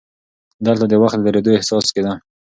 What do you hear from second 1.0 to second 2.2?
وخت د درېدو احساس کېده.